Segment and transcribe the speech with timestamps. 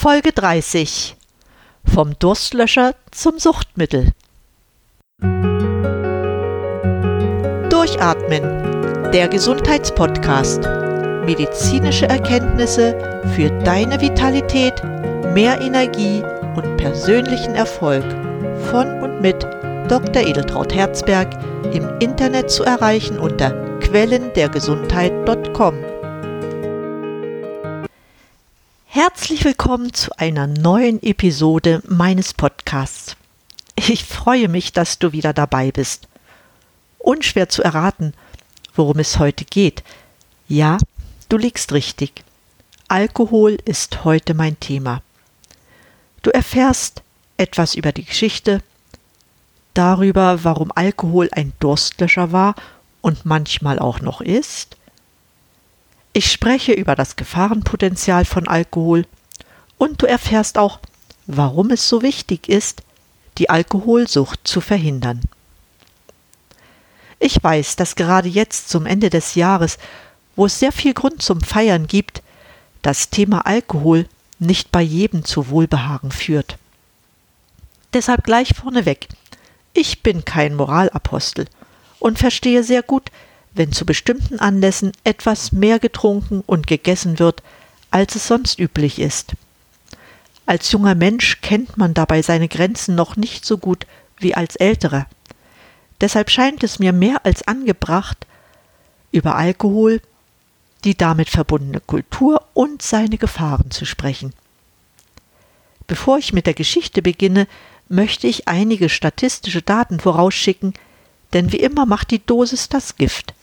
[0.00, 1.16] Folge 30
[1.84, 4.12] Vom Durstlöscher zum Suchtmittel.
[7.68, 10.60] Durchatmen, der Gesundheitspodcast.
[11.26, 12.96] Medizinische Erkenntnisse
[13.34, 14.80] für deine Vitalität,
[15.34, 16.22] mehr Energie
[16.54, 18.04] und persönlichen Erfolg
[18.70, 19.42] von und mit
[19.88, 20.22] Dr.
[20.22, 21.26] Edeltraut Herzberg
[21.74, 25.97] im Internet zu erreichen unter quellendergesundheit.com.
[29.00, 33.14] Herzlich willkommen zu einer neuen Episode meines Podcasts.
[33.76, 36.08] Ich freue mich, dass du wieder dabei bist.
[36.98, 38.12] Unschwer zu erraten,
[38.74, 39.84] worum es heute geht.
[40.48, 40.78] Ja,
[41.28, 42.24] du liegst richtig.
[42.88, 45.00] Alkohol ist heute mein Thema.
[46.22, 47.02] Du erfährst
[47.36, 48.64] etwas über die Geschichte,
[49.74, 52.56] darüber, warum Alkohol ein Durstlöscher war
[53.00, 54.76] und manchmal auch noch ist.
[56.12, 59.06] Ich spreche über das Gefahrenpotenzial von Alkohol
[59.76, 60.80] und du erfährst auch,
[61.26, 62.82] warum es so wichtig ist,
[63.38, 65.20] die Alkoholsucht zu verhindern.
[67.20, 69.78] Ich weiß, dass gerade jetzt zum Ende des Jahres,
[70.36, 72.22] wo es sehr viel Grund zum Feiern gibt,
[72.82, 74.06] das Thema Alkohol
[74.38, 76.58] nicht bei jedem zu Wohlbehagen führt.
[77.92, 79.08] Deshalb gleich vorneweg.
[79.72, 81.46] Ich bin kein Moralapostel
[81.98, 83.10] und verstehe sehr gut,
[83.58, 87.42] wenn zu bestimmten Anlässen etwas mehr getrunken und gegessen wird,
[87.90, 89.32] als es sonst üblich ist.
[90.46, 95.06] Als junger Mensch kennt man dabei seine Grenzen noch nicht so gut wie als älterer.
[96.00, 98.26] Deshalb scheint es mir mehr als angebracht,
[99.10, 100.00] über Alkohol,
[100.84, 104.32] die damit verbundene Kultur und seine Gefahren zu sprechen.
[105.88, 107.48] Bevor ich mit der Geschichte beginne,
[107.88, 110.74] möchte ich einige statistische Daten vorausschicken,
[111.32, 113.34] denn wie immer macht die Dosis das Gift.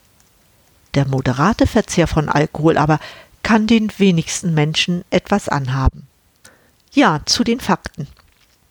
[0.95, 2.99] Der moderate Verzehr von Alkohol aber
[3.43, 6.07] kann den wenigsten Menschen etwas anhaben.
[6.93, 8.07] Ja, zu den Fakten.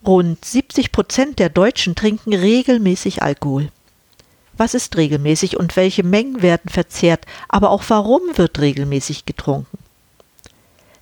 [0.07, 3.71] Rund 70 Prozent der Deutschen trinken regelmäßig Alkohol.
[4.57, 9.79] Was ist regelmäßig und welche Mengen werden verzehrt, aber auch warum wird regelmäßig getrunken?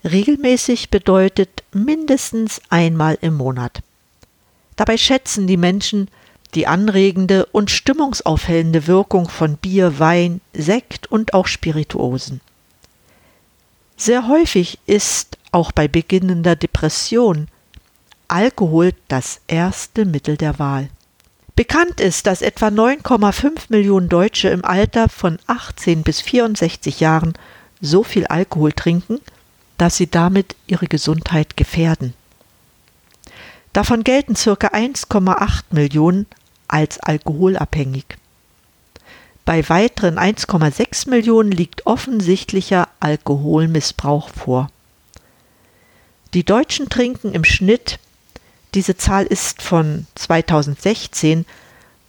[0.05, 3.83] Regelmäßig bedeutet mindestens einmal im Monat.
[4.77, 6.09] Dabei schätzen die Menschen
[6.55, 12.41] die anregende und stimmungsaufhellende Wirkung von Bier, Wein, Sekt und auch Spirituosen.
[13.97, 17.49] Sehr häufig ist auch bei beginnender Depression
[18.29, 20.89] Alkohol das erste Mittel der Wahl.
[21.55, 27.35] Bekannt ist, dass etwa 9,5 Millionen Deutsche im Alter von 18 bis 64 Jahren
[27.81, 29.21] so viel Alkohol trinken,
[29.77, 32.15] dass sie damit ihre Gesundheit gefährden.
[33.73, 34.51] Davon gelten ca.
[34.53, 36.27] 1,8 Millionen
[36.73, 38.05] als alkoholabhängig.
[39.45, 44.71] Bei weiteren 1,6 Millionen liegt offensichtlicher Alkoholmissbrauch vor.
[46.35, 47.99] Die Deutschen trinken im Schnitt,
[48.75, 51.45] diese Zahl ist von 2016,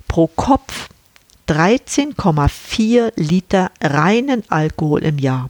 [0.07, 0.90] pro Kopf
[1.50, 5.50] 13,4 Liter reinen Alkohol im Jahr.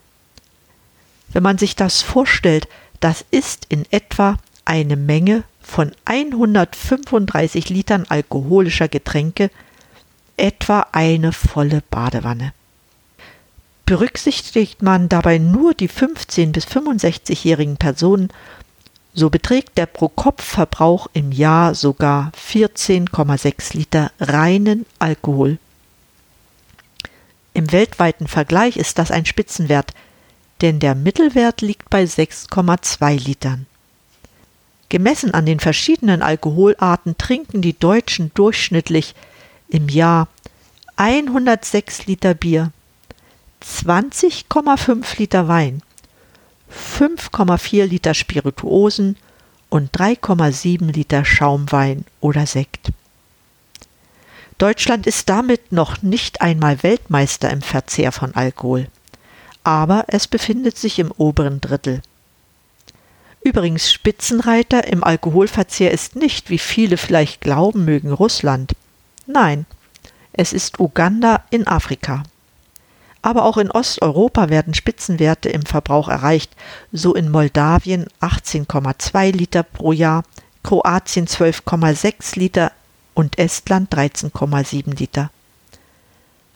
[1.28, 2.66] Wenn man sich das vorstellt,
[2.98, 9.50] das ist in etwa eine Menge von 135 Litern alkoholischer Getränke
[10.36, 12.52] etwa eine volle Badewanne.
[13.86, 18.28] Berücksichtigt man dabei nur die 15 bis 65-jährigen Personen,
[19.12, 25.58] so beträgt der Pro-Kopf-Verbrauch im Jahr sogar 14,6 Liter reinen Alkohol.
[27.52, 29.94] Im weltweiten Vergleich ist das ein Spitzenwert,
[30.60, 33.66] denn der Mittelwert liegt bei 6,2 Litern.
[34.94, 39.16] Gemessen an den verschiedenen Alkoholarten trinken die Deutschen durchschnittlich
[39.66, 40.28] im Jahr
[40.94, 42.70] 106 Liter Bier,
[43.60, 45.82] 20,5 Liter Wein,
[46.96, 49.16] 5,4 Liter Spirituosen
[49.68, 52.92] und 3,7 Liter Schaumwein oder Sekt.
[54.58, 58.86] Deutschland ist damit noch nicht einmal Weltmeister im Verzehr von Alkohol,
[59.64, 62.00] aber es befindet sich im oberen Drittel.
[63.44, 68.72] Übrigens, Spitzenreiter im Alkoholverzehr ist nicht, wie viele vielleicht glauben mögen, Russland.
[69.26, 69.66] Nein,
[70.32, 72.22] es ist Uganda in Afrika.
[73.20, 76.56] Aber auch in Osteuropa werden Spitzenwerte im Verbrauch erreicht,
[76.90, 80.24] so in Moldawien 18,2 Liter pro Jahr,
[80.62, 82.72] Kroatien 12,6 Liter
[83.12, 85.30] und Estland 13,7 Liter.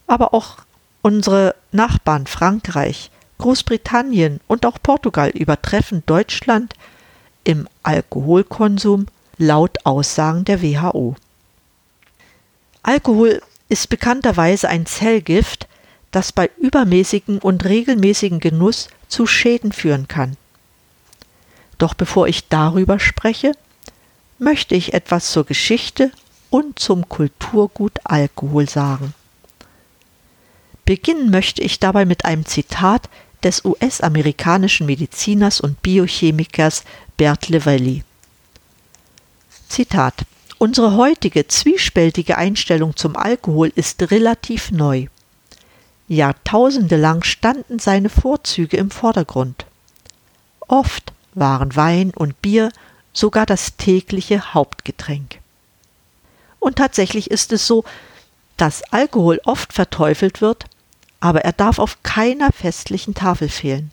[0.06, 0.56] Aber auch
[1.02, 6.74] unsere Nachbarn Frankreich, Großbritannien und auch Portugal übertreffen Deutschland
[7.44, 9.06] im Alkoholkonsum
[9.38, 11.16] laut Aussagen der WHO.
[12.82, 15.68] Alkohol ist bekannterweise ein Zellgift,
[16.10, 20.36] das bei übermäßigem und regelmäßigem Genuss zu Schäden führen kann.
[21.76, 23.52] Doch bevor ich darüber spreche,
[24.38, 26.10] möchte ich etwas zur Geschichte
[26.50, 29.14] und zum Kulturgut Alkohol sagen.
[30.84, 33.10] Beginnen möchte ich dabei mit einem Zitat
[33.42, 36.84] des US-amerikanischen Mediziners und Biochemikers
[37.16, 38.04] Bert Levelli.
[39.68, 40.24] Zitat
[40.58, 45.06] Unsere heutige zwiespältige Einstellung zum Alkohol ist relativ neu.
[46.08, 49.66] Jahrtausende lang standen seine Vorzüge im Vordergrund.
[50.66, 52.70] Oft waren Wein und Bier
[53.12, 55.38] sogar das tägliche Hauptgetränk.
[56.58, 57.84] Und tatsächlich ist es so,
[58.56, 60.64] dass Alkohol oft verteufelt wird,
[61.20, 63.90] aber er darf auf keiner festlichen Tafel fehlen.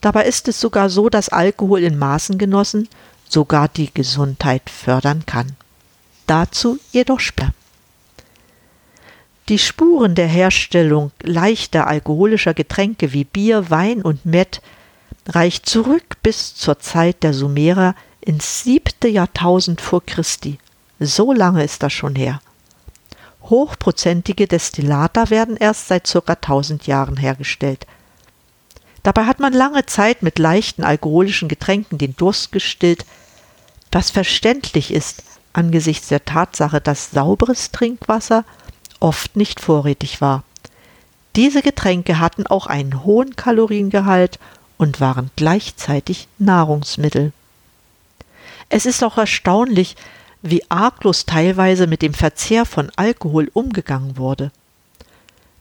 [0.00, 2.88] Dabei ist es sogar so, dass Alkohol in Maßen genossen
[3.28, 5.56] sogar die Gesundheit fördern kann.
[6.26, 7.52] Dazu jedoch später.
[9.48, 14.60] Die Spuren der Herstellung leichter alkoholischer Getränke wie Bier, Wein und Mett
[15.28, 20.58] reicht zurück bis zur Zeit der Sumerer ins siebte Jahrtausend vor Christi.
[20.98, 22.40] So lange ist das schon her.
[23.48, 26.32] Hochprozentige Destillata werden erst seit ca.
[26.32, 27.86] 1000 Jahren hergestellt.
[29.02, 33.04] Dabei hat man lange Zeit mit leichten alkoholischen Getränken den Durst gestillt,
[33.92, 35.22] was verständlich ist
[35.52, 38.44] angesichts der Tatsache, dass sauberes Trinkwasser
[39.00, 40.42] oft nicht vorrätig war.
[41.34, 44.38] Diese Getränke hatten auch einen hohen Kaloriengehalt
[44.78, 47.32] und waren gleichzeitig Nahrungsmittel.
[48.68, 49.96] Es ist auch erstaunlich,
[50.42, 54.50] wie arglos teilweise mit dem Verzehr von Alkohol umgegangen wurde.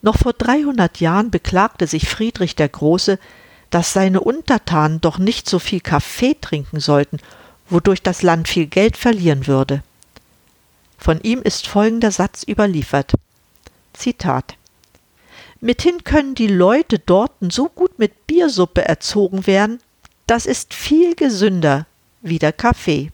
[0.02, 3.18] Noch vor 300 Jahren beklagte sich Friedrich der Große,
[3.70, 7.18] dass seine Untertanen doch nicht so viel Kaffee trinken sollten,
[7.70, 9.82] wodurch das Land viel Geld verlieren würde.
[10.98, 13.14] Von ihm ist folgender Satz überliefert.
[13.94, 14.56] Zitat
[15.62, 19.80] Mithin können die Leute dorten so gut mit Biersuppe erzogen werden,
[20.28, 21.86] das ist viel gesünder
[22.22, 23.12] wie der Kaffee.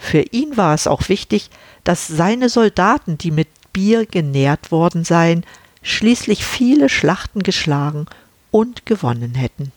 [0.00, 1.50] Für ihn war es auch wichtig,
[1.84, 5.44] dass seine Soldaten, die mit Bier genährt worden seien,
[5.82, 8.06] schließlich viele Schlachten geschlagen
[8.50, 9.72] und gewonnen hätten.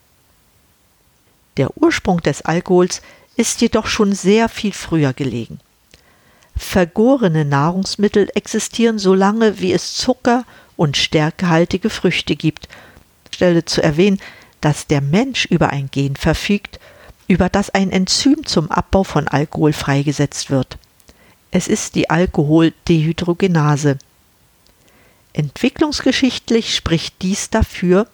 [1.57, 3.01] Der Ursprung des Alkohols
[3.35, 5.59] ist jedoch schon sehr viel früher gelegen.
[6.55, 10.45] Vergorene Nahrungsmittel existieren so lange, wie es Zucker
[10.77, 12.69] und stärkehaltige Früchte gibt.
[13.31, 14.19] Stelle zu erwähnen,
[14.61, 16.79] dass der Mensch über ein Gen verfügt,
[17.27, 20.77] über das ein Enzym zum Abbau von Alkohol freigesetzt wird.
[21.51, 23.97] Es ist die Alkoholdehydrogenase.
[25.33, 28.07] Entwicklungsgeschichtlich spricht dies dafür,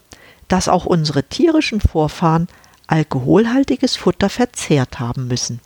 [0.48, 2.48] dass auch unsere tierischen Vorfahren
[2.88, 5.60] alkoholhaltiges Futter verzehrt haben müssen.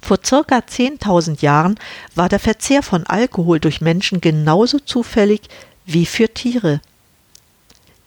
[0.00, 1.78] Vor circa 10.000 Jahren
[2.14, 5.42] war der Verzehr von Alkohol durch Menschen genauso zufällig
[5.86, 6.80] wie für Tiere.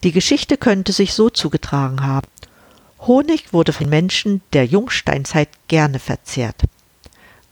[0.04, 2.28] Die Geschichte könnte sich so zugetragen haben.
[3.00, 6.62] Honig wurde von Menschen der Jungsteinzeit gerne verzehrt.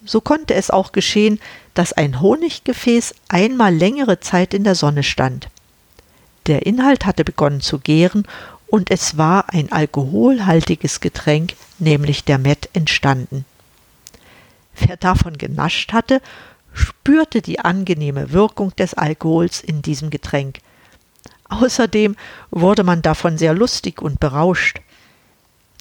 [0.04, 1.40] So konnte es auch geschehen,
[1.74, 5.48] dass ein Honiggefäß einmal längere Zeit in der Sonne stand.
[6.46, 8.26] Der Inhalt hatte begonnen zu gären
[8.66, 13.44] und es war ein alkoholhaltiges Getränk, nämlich der Met, entstanden.
[14.76, 16.20] Wer davon genascht hatte,
[16.72, 20.58] spürte die angenehme Wirkung des Alkohols in diesem Getränk.
[21.48, 22.16] Außerdem
[22.50, 24.80] wurde man davon sehr lustig und berauscht.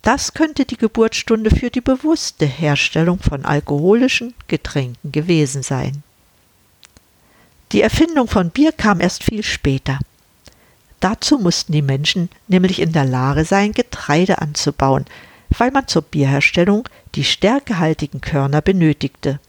[0.04, 6.04] Das könnte die Geburtsstunde für die bewusste Herstellung von alkoholischen Getränken gewesen sein.
[7.72, 9.98] Die Erfindung von Bier kam erst viel später.
[11.00, 15.06] Dazu mussten die Menschen nämlich in der Lage sein, Getreide anzubauen,
[15.58, 19.40] weil man zur Bierherstellung die stärkehaltigen Körner benötigte.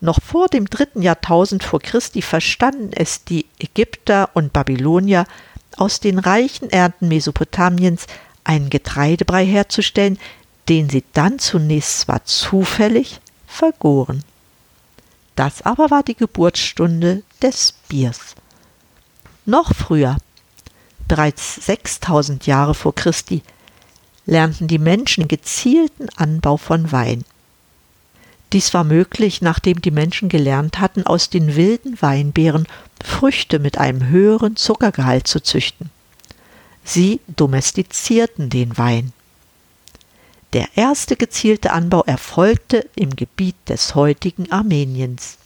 [0.00, 5.26] Noch vor dem dritten Jahrtausend vor Christi verstanden es die Ägypter und Babylonier,
[5.76, 8.06] aus den reichen Ernten Mesopotamiens
[8.44, 10.18] einen Getreidebrei herzustellen,
[10.68, 14.22] den sie dann zunächst zwar zufällig vergoren.
[15.36, 18.34] Das aber war die Geburtsstunde des Biers.
[19.46, 20.16] Noch früher,
[21.08, 23.42] bereits 6000 Jahre vor Christi,
[24.26, 27.24] lernten die Menschen gezielten Anbau von Wein.
[28.52, 32.66] Dies war möglich, nachdem die Menschen gelernt hatten, aus den wilden Weinbeeren
[33.02, 35.90] Früchte mit einem höheren Zuckergehalt zu züchten.
[36.84, 39.12] Sie domestizierten den Wein.
[40.52, 45.38] Der erste gezielte Anbau erfolgte im Gebiet des heutigen Armeniens.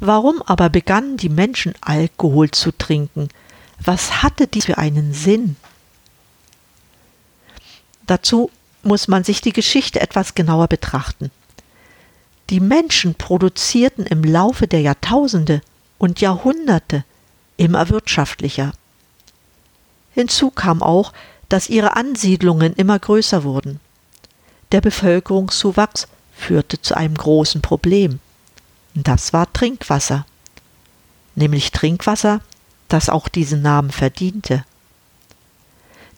[0.00, 3.28] Warum aber begannen die Menschen Alkohol zu trinken?
[3.78, 5.56] Was hatte dies für einen Sinn?
[8.06, 8.50] Dazu
[8.82, 11.30] muss man sich die Geschichte etwas genauer betrachten.
[12.48, 15.60] Die Menschen produzierten im Laufe der Jahrtausende
[15.98, 17.04] und Jahrhunderte
[17.58, 18.72] immer wirtschaftlicher.
[20.20, 21.14] Hinzu kam auch,
[21.48, 23.80] dass ihre Ansiedlungen immer größer wurden.
[24.70, 28.20] Der Bevölkerungszuwachs führte zu einem großen Problem.
[28.94, 30.26] Das war Trinkwasser.
[31.36, 32.42] Nämlich Trinkwasser,
[32.88, 34.64] das auch diesen Namen verdiente.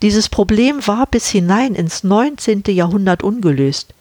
[0.02, 2.64] Dieses Problem war bis hinein ins 19.
[2.70, 3.94] Jahrhundert ungelöst.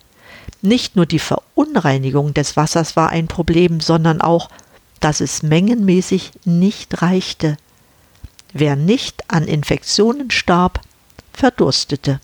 [0.63, 4.49] Nicht nur die Verunreinigung des Wassers war ein Problem, sondern auch,
[4.99, 7.57] dass es mengenmäßig nicht reichte.
[8.53, 10.81] Wer nicht an Infektionen starb,
[11.33, 12.19] verdurstete.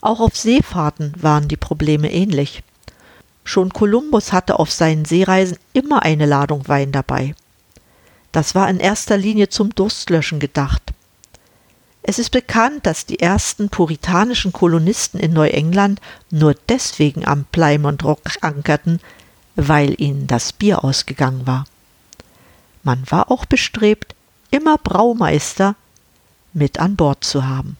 [0.00, 2.62] Auch auf Seefahrten waren die Probleme ähnlich.
[3.44, 7.34] Schon Kolumbus hatte auf seinen Seereisen immer eine Ladung Wein dabei.
[8.32, 10.82] Das war in erster Linie zum Durstlöschen gedacht.
[12.02, 18.22] Es ist bekannt, dass die ersten puritanischen Kolonisten in Neuengland nur deswegen am Plymouth Rock
[18.40, 18.98] ankerten,
[19.54, 21.64] weil ihnen das Bier ausgegangen war.
[22.82, 24.16] Man war auch bestrebt,
[24.52, 25.74] immer Braumeister
[26.52, 27.76] mit an Bord zu haben.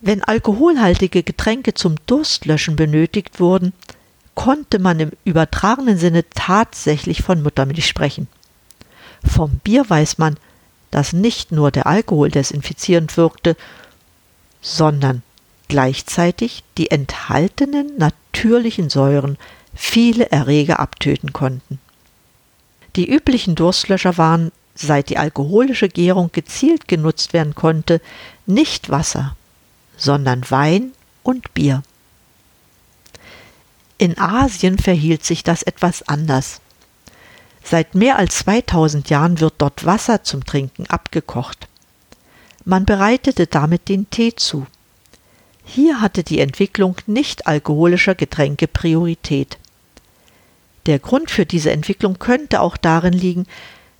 [0.00, 3.74] Wenn alkoholhaltige Getränke zum Durstlöschen benötigt wurden,
[4.34, 8.28] konnte man im übertragenen Sinne tatsächlich von Muttermilch sprechen.
[9.24, 10.36] Vom Bier weiß man,
[10.90, 13.56] dass nicht nur der Alkohol desinfizierend wirkte,
[14.60, 15.22] sondern
[15.68, 19.36] gleichzeitig die enthaltenen natürlichen Säuren
[19.74, 21.80] viele Erreger abtöten konnten.
[22.96, 28.00] Die üblichen Durstlöscher waren seit die alkoholische Gärung gezielt genutzt werden konnte,
[28.46, 29.36] nicht Wasser,
[29.96, 31.82] sondern Wein und Bier.
[33.98, 36.60] In Asien verhielt sich das etwas anders.
[37.62, 41.68] Seit mehr als 2000 Jahren wird dort Wasser zum Trinken abgekocht.
[42.64, 44.66] Man bereitete damit den Tee zu.
[45.64, 49.58] Hier hatte die Entwicklung nicht alkoholischer Getränke Priorität.
[50.86, 53.46] Der Grund für diese Entwicklung könnte auch darin liegen,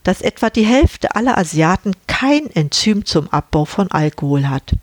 [0.04, 4.75] dass etwa die Hälfte aller Asiaten kein Enzym zum Abbau von Alkohol hat.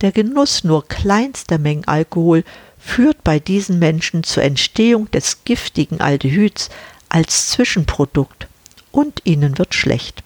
[0.00, 2.42] Der Genuss nur kleinster Mengen Alkohol
[2.78, 6.70] führt bei diesen Menschen zur Entstehung des giftigen Aldehyds
[7.10, 8.48] als Zwischenprodukt
[8.90, 10.22] und ihnen wird schlecht.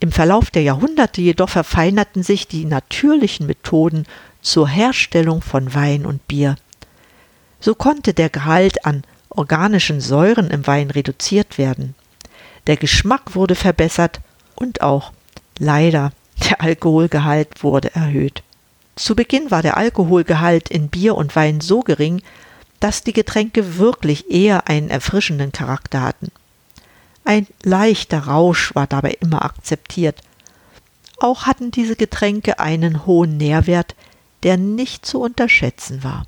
[0.00, 4.06] Im Verlauf der Jahrhunderte jedoch verfeinerten sich die natürlichen Methoden
[4.42, 6.56] zur Herstellung von Wein und Bier.
[7.60, 11.94] So konnte der Gehalt an organischen Säuren im Wein reduziert werden
[12.70, 14.20] der Geschmack wurde verbessert
[14.54, 15.10] und auch
[15.58, 16.12] leider
[16.48, 18.44] der Alkoholgehalt wurde erhöht.
[18.94, 22.22] Zu Beginn war der Alkoholgehalt in Bier und Wein so gering,
[22.78, 26.30] dass die Getränke wirklich eher einen erfrischenden Charakter hatten.
[27.24, 30.20] Ein leichter Rausch war dabei immer akzeptiert.
[31.18, 33.96] Auch hatten diese Getränke einen hohen Nährwert,
[34.44, 36.24] der nicht zu unterschätzen war.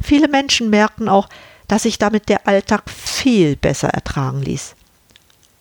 [0.00, 1.28] Viele Menschen merkten auch,
[1.68, 4.74] dass sich damit der Alltag viel besser ertragen ließ.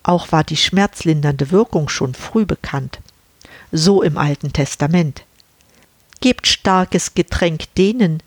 [0.04, 3.00] Auch war die schmerzlindernde Wirkung schon früh bekannt.
[3.72, 5.24] So im Alten Testament.
[6.20, 8.22] Gebt starkes Getränk denen,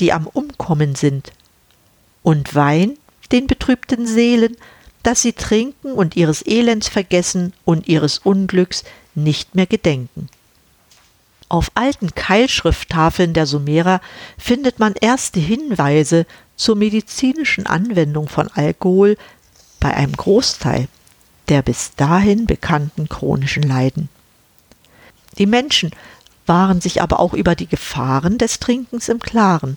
[0.00, 1.32] die am Umkommen sind,
[2.22, 2.98] und Wein
[3.32, 4.56] den betrübten Seelen,
[5.02, 8.84] dass sie trinken und ihres Elends vergessen und ihres Unglücks
[9.14, 10.28] nicht mehr gedenken.
[11.48, 14.00] Auf alten Keilschrifttafeln der Sumerer
[14.38, 19.16] findet man erste Hinweise zur medizinischen Anwendung von Alkohol
[19.80, 20.88] bei einem Großteil
[21.50, 24.08] der bis dahin bekannten chronischen Leiden.
[25.38, 25.90] Die Menschen
[26.46, 29.76] waren sich aber auch über die Gefahren des Trinkens im Klaren.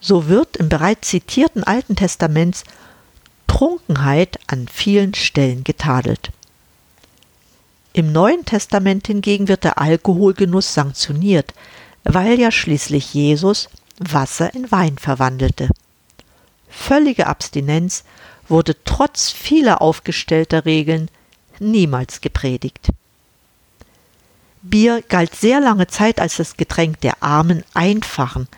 [0.00, 2.64] So wird im bereits zitierten Alten Testaments
[3.46, 6.30] Trunkenheit an vielen Stellen getadelt.
[7.92, 11.54] Im Neuen Testament hingegen wird der Alkoholgenuss sanktioniert,
[12.02, 15.70] weil ja schließlich Jesus Wasser in Wein verwandelte.
[16.68, 18.04] Völlige Abstinenz
[18.48, 21.08] wurde trotz vieler aufgestellter Regeln
[21.58, 22.90] niemals gepredigt.
[24.62, 28.48] Bier galt sehr lange Zeit als das Getränk der armen, einfachen,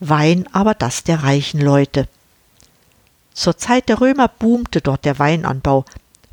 [0.00, 2.06] Wein aber das der reichen Leute.
[3.34, 5.84] Zur Zeit der Römer boomte dort der Weinanbau,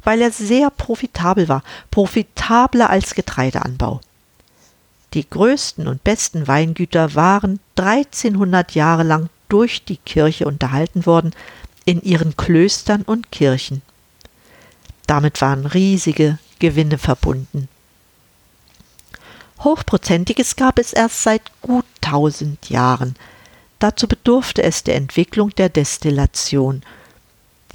[0.04, 4.02] weil er sehr profitabel war, profitabler als Getreideanbau.
[5.16, 11.32] Die größten und besten Weingüter waren 1300 Jahre lang durch die Kirche unterhalten worden,
[11.86, 13.82] in ihren Klöstern und Kirchen.
[15.08, 17.70] Damit waren riesige Gewinne verbunden.
[19.60, 23.16] Hochprozentiges gab es erst seit gut tausend Jahren.
[23.80, 26.82] Dazu bedurfte es der Entwicklung der Destillation.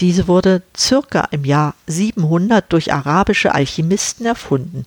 [0.00, 4.84] Diese wurde circa im Jahr 700 durch arabische Alchemisten erfunden.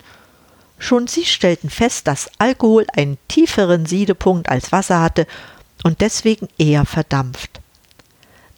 [0.78, 5.26] Schon sie stellten fest, dass Alkohol einen tieferen Siedepunkt als Wasser hatte
[5.84, 7.60] und deswegen eher verdampft.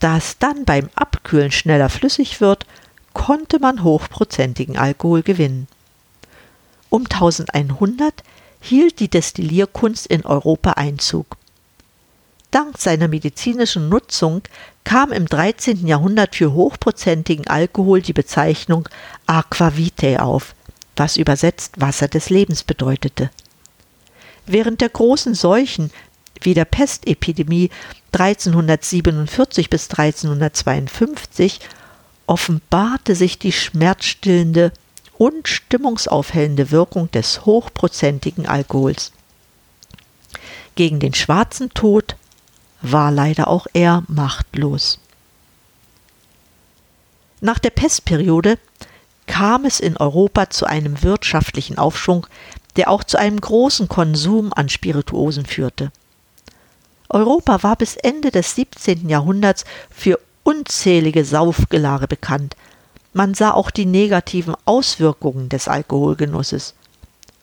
[0.00, 2.67] Da es dann beim Abkühlen schneller flüssig wird,
[3.12, 5.69] konnte man hochprozentigen Alkohol gewinnen.
[6.91, 8.23] Um 1100
[8.61, 11.37] hielt die Destillierkunst in Europa Einzug.
[12.50, 14.43] Dank seiner medizinischen Nutzung
[14.85, 15.87] kam im 13.
[15.87, 18.88] Jahrhundert für hochprozentigen Alkohol die Bezeichnung
[19.26, 20.55] Aqua Vitae auf,
[20.95, 23.31] was übersetzt Wasser des Lebens bedeutete.
[24.47, 25.91] Während der großen Seuchen
[26.47, 27.71] wie der Pestepidemie
[28.12, 31.61] 1347 bis 1352
[32.26, 34.73] offenbarte sich die schmerzstillende
[35.19, 39.12] und stimmungsaufhellende Wirkung des hochprozentigen Alkohols.
[40.76, 42.17] Gegen den schwarzen Tod
[42.81, 45.00] war leider auch er machtlos.
[47.41, 48.59] Nach der Pestperiode
[49.26, 52.26] kam es in Europa zu einem wirtschaftlichen Aufschwung,
[52.76, 55.91] der auch zu einem großen Konsum an Spirituosen führte.
[57.09, 59.09] Europa war bis Ende des 17.
[59.09, 62.57] Jahrhunderts für unzählige Saufgelage bekannt.
[63.13, 66.75] Man sah auch die negativen Auswirkungen des Alkoholgenusses.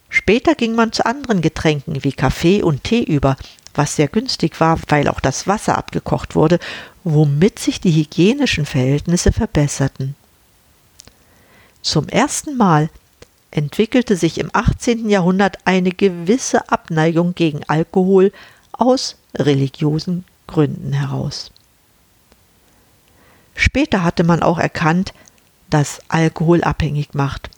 [0.10, 3.36] Später ging man zu anderen Getränken wie Kaffee und Tee über,
[3.74, 6.60] was sehr günstig war, weil auch das Wasser abgekocht wurde,
[7.04, 10.16] womit sich die hygienischen Verhältnisse verbesserten.
[11.82, 12.90] Zum ersten Mal
[13.50, 15.10] entwickelte sich im 18.
[15.10, 18.32] Jahrhundert eine gewisse Abneigung gegen Alkohol
[18.72, 21.52] aus religiösen Gründen heraus.
[23.56, 25.14] Später hatte man auch erkannt,
[25.70, 27.50] dass Alkohol abhängig macht.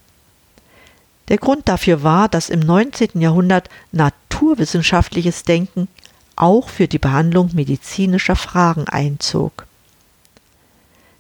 [1.28, 3.20] Der Grund dafür war, dass im 19.
[3.20, 5.88] Jahrhundert naturwissenschaftliches Denken
[6.36, 9.66] auch für die Behandlung medizinischer Fragen einzog.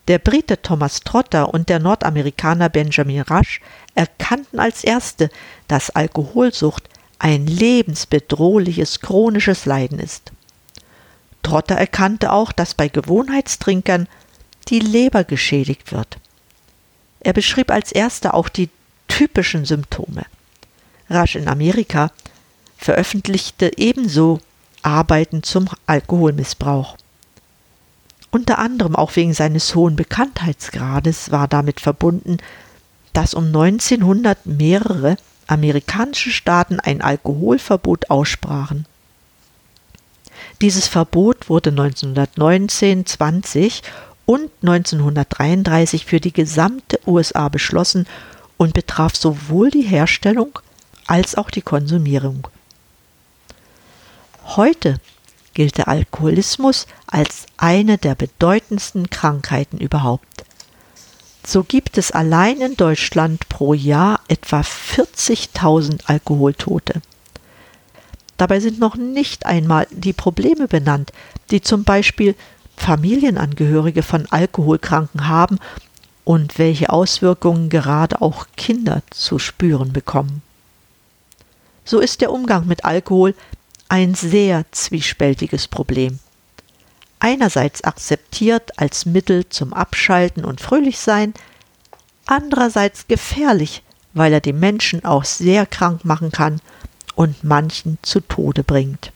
[0.07, 3.59] Der Brite Thomas Trotter und der Nordamerikaner Benjamin Rush
[3.95, 5.31] erkannten als erste,
[5.67, 10.31] dass Alkoholsucht ein lebensbedrohliches chronisches Leiden ist.
[11.45, 14.07] Trotter erkannte auch, dass bei Gewohnheitstrinkern
[14.69, 16.17] die Leber geschädigt wird.
[17.19, 18.69] Er beschrieb als erster auch die
[19.07, 20.25] typischen Symptome.
[21.07, 22.11] Rasch in Amerika
[22.77, 24.39] veröffentlichte ebenso
[24.81, 26.97] Arbeiten zum Alkoholmissbrauch.
[28.31, 32.37] Unter anderem auch wegen seines hohen Bekanntheitsgrades war damit verbunden,
[33.13, 38.87] dass um 1900 mehrere amerikanische Staaten ein Alkoholverbot aussprachen.
[40.61, 43.83] Dieses Verbot wurde 1919, 20
[44.25, 48.07] und 1933 für die gesamte USA beschlossen
[48.57, 50.59] und betraf sowohl die Herstellung
[51.07, 52.47] als auch die Konsumierung.
[54.55, 54.99] Heute
[55.53, 60.45] gilt der Alkoholismus als eine der bedeutendsten Krankheiten überhaupt.
[61.45, 67.01] So gibt es allein in Deutschland pro Jahr etwa 40.000 Alkoholtote.
[68.37, 71.11] Dabei sind noch nicht einmal die Probleme benannt,
[71.51, 72.35] die zum Beispiel
[72.75, 75.59] Familienangehörige von Alkoholkranken haben
[76.25, 80.41] und welche Auswirkungen gerade auch Kinder zu spüren bekommen.
[81.85, 83.35] So ist der Umgang mit Alkohol
[83.87, 86.19] ein sehr zwiespältiges Problem.
[87.19, 91.33] Einerseits akzeptiert als Mittel zum Abschalten und Fröhlichsein,
[92.25, 96.59] andererseits gefährlich, weil er die Menschen auch sehr krank machen kann
[97.15, 99.11] und manchen zu Tode bringt.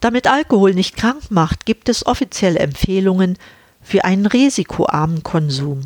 [0.00, 3.38] Damit Alkohol nicht krank macht, gibt es offizielle Empfehlungen
[3.82, 5.82] für einen risikoarmen Konsum.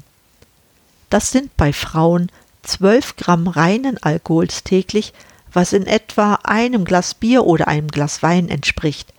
[1.11, 2.31] Das sind bei Frauen
[2.63, 5.13] 12 Gramm reinen Alkohols täglich,
[5.53, 9.13] was in etwa einem Glas Bier oder einem Glas Wein entspricht.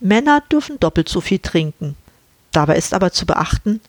[0.00, 1.96] Männer dürfen doppelt so viel trinken.
[2.50, 3.80] Dabei ist aber zu beachten,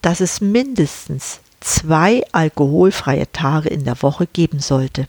[0.00, 5.08] dass es mindestens zwei alkoholfreie Tage in der Woche geben sollte.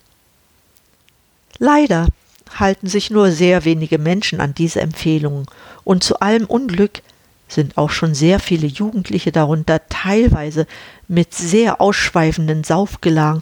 [1.60, 2.07] Leider
[2.53, 5.45] halten sich nur sehr wenige Menschen an diese Empfehlungen
[5.83, 7.01] und zu allem Unglück
[7.47, 10.67] sind auch schon sehr viele Jugendliche darunter, teilweise
[11.07, 13.41] mit sehr ausschweifenden Saufgelagen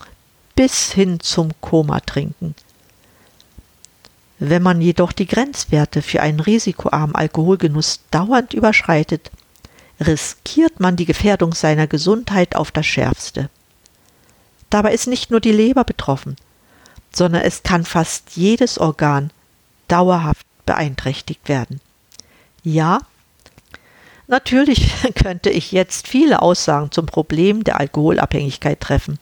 [0.56, 2.56] bis hin zum Koma trinken.
[4.38, 9.32] Wenn man jedoch die Grenzwerte für einen risikoarmen Alkoholgenuss dauernd überschreitet,
[10.00, 13.50] riskiert man die Gefährdung seiner Gesundheit auf das Schärfste.
[14.70, 16.36] Dabei ist nicht nur die Leber betroffen,
[17.16, 19.32] sondern es kann fast jedes Organ
[19.88, 21.80] dauerhaft beeinträchtigt werden.
[22.64, 23.00] Ja,
[24.28, 29.18] natürlich könnte ich jetzt viele Aussagen zum Problem der Alkoholabhängigkeit treffen.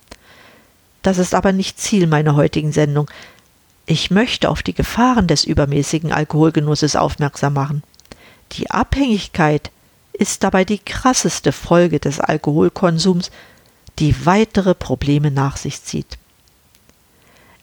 [1.04, 3.12] Das ist aber nicht Ziel meiner heutigen Sendung.
[3.86, 7.84] Ich möchte auf die Gefahren des übermäßigen Alkoholgenusses aufmerksam machen.
[8.54, 9.70] Die Abhängigkeit
[10.14, 13.30] ist dabei die krasseste Folge des Alkoholkonsums,
[14.00, 16.18] die weitere Probleme nach sich zieht.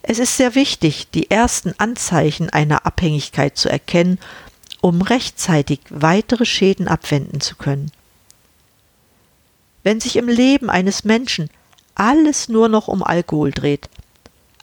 [0.03, 4.19] Es ist sehr wichtig, die ersten Anzeichen einer Abhängigkeit zu erkennen,
[4.81, 7.93] um rechtzeitig weitere Schäden abwenden zu können.
[9.83, 11.51] Wenn sich im Leben eines Menschen
[11.95, 13.89] alles nur noch um Alkohol dreht,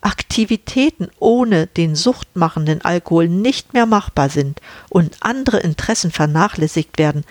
[0.01, 7.25] Aktivitäten ohne den suchtmachenden Alkohol nicht mehr machbar sind und andere Interessen vernachlässigt werden,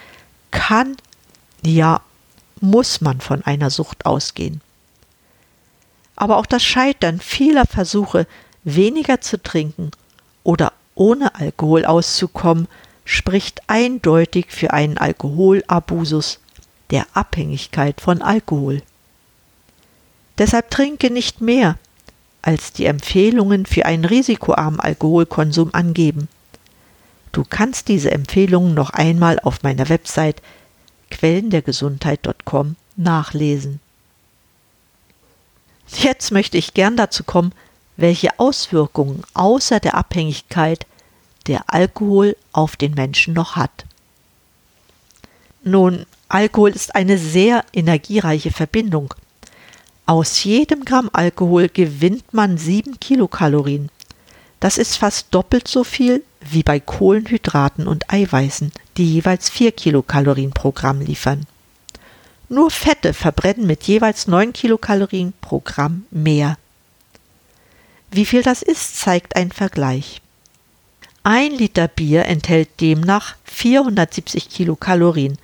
[0.50, 0.96] kann,
[1.64, 2.00] ja,
[2.60, 4.60] muss man von einer Sucht ausgehen.
[6.16, 8.26] Aber auch das Scheitern vieler Versuche,
[8.64, 9.90] weniger zu trinken
[10.42, 12.68] oder ohne Alkohol auszukommen,
[13.04, 16.40] spricht eindeutig für einen Alkoholabusus,
[16.90, 18.82] der Abhängigkeit von Alkohol.
[20.38, 21.78] Deshalb trinke nicht mehr,
[22.42, 26.28] als die Empfehlungen für einen risikoarmen Alkoholkonsum angeben.
[27.32, 30.40] Du kannst diese Empfehlungen noch einmal auf meiner Website
[31.10, 33.80] quellendergesundheit.com nachlesen.
[35.88, 37.52] Jetzt möchte ich gern dazu kommen,
[37.96, 40.86] welche Auswirkungen außer der Abhängigkeit
[41.46, 43.84] der Alkohol auf den Menschen noch hat.
[45.62, 49.14] Nun, Alkohol ist eine sehr energiereiche Verbindung.
[50.06, 53.90] Aus jedem Gramm Alkohol gewinnt man sieben Kilokalorien.
[54.60, 60.52] Das ist fast doppelt so viel wie bei Kohlenhydraten und Eiweißen, die jeweils vier Kilokalorien
[60.52, 61.46] pro Gramm liefern.
[62.48, 66.56] Nur Fette verbrennen mit jeweils neun Kilokalorien pro Gramm mehr.
[68.10, 70.22] Wie viel das ist, zeigt ein Vergleich.
[71.24, 75.38] Ein Liter Bier enthält demnach 470 Kilokalorien.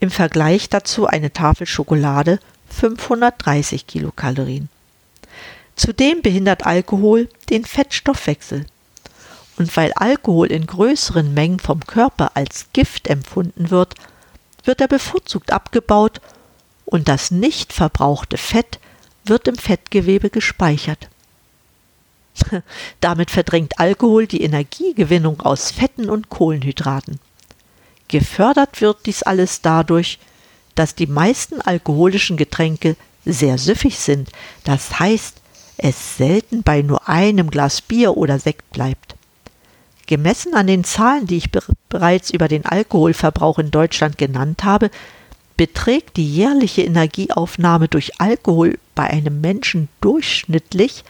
[0.00, 4.68] Im Vergleich dazu eine Tafel Schokolade 530 Kilokalorien.
[5.76, 8.66] Zudem behindert Alkohol den Fettstoffwechsel.
[9.58, 13.94] Und weil Alkohol in größeren Mengen vom Körper als Gift empfunden wird,
[14.66, 16.20] wird er bevorzugt abgebaut
[16.84, 18.78] und das nicht verbrauchte Fett
[19.24, 21.08] wird im Fettgewebe gespeichert.
[23.00, 27.18] Damit verdrängt Alkohol die Energiegewinnung aus Fetten und Kohlenhydraten.
[28.08, 30.18] Gefördert wird dies alles dadurch,
[30.74, 34.30] dass die meisten alkoholischen Getränke sehr süffig sind,
[34.62, 35.40] das heißt,
[35.78, 39.15] es selten bei nur einem Glas Bier oder Sekt bleibt.
[40.06, 44.90] Gemessen an den Zahlen, die ich be bereits über den Alkoholverbrauch in Deutschland genannt habe,
[45.56, 51.04] beträgt die jährliche Energieaufnahme durch Alkohol bei einem Menschen durchschnittlich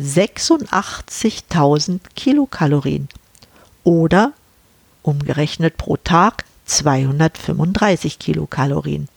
[0.00, 3.08] 86.000 Kilokalorien
[3.84, 4.32] oder
[5.02, 9.08] umgerechnet pro Tag 235 Kilokalorien.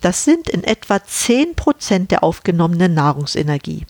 [0.00, 3.86] Das sind in etwa 10 Prozent der aufgenommenen Nahrungsenergie.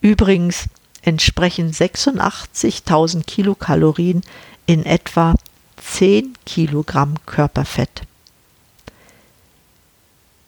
[0.00, 0.66] Übrigens
[1.04, 4.22] entsprechen 86.000 Kilokalorien
[4.66, 5.34] in etwa
[5.76, 8.02] 10 Kilogramm Körperfett.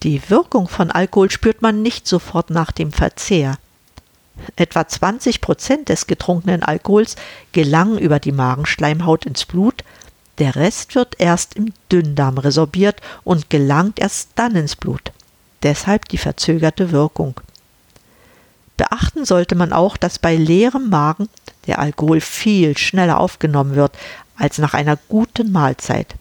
[0.02, 3.58] Die Wirkung von Alkohol spürt man nicht sofort nach dem Verzehr.
[4.54, 7.16] Etwa 20 Prozent des getrunkenen Alkohols
[7.52, 9.82] gelangen über die Magenschleimhaut ins Blut,
[10.38, 15.12] der Rest wird erst im Dünndarm resorbiert und gelangt erst dann ins Blut.
[15.62, 17.40] Deshalb die verzögerte Wirkung.
[18.76, 21.28] Beachten sollte man auch, dass bei leerem Magen
[21.66, 23.92] der Alkohol viel schneller aufgenommen wird
[24.36, 26.14] als nach einer guten Mahlzeit.